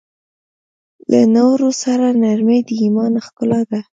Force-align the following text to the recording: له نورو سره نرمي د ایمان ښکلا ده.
له 1.11 1.21
نورو 1.35 1.69
سره 1.83 2.05
نرمي 2.21 2.59
د 2.67 2.69
ایمان 2.81 3.13
ښکلا 3.25 3.61
ده. 3.69 3.79